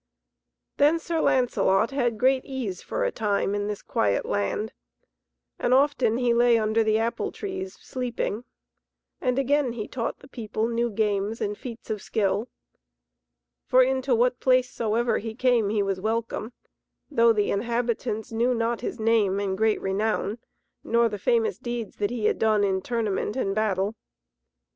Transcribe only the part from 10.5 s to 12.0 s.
new games and feats